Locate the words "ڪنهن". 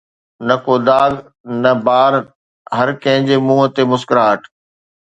3.03-3.27